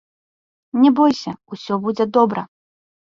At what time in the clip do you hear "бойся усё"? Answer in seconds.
0.99-1.73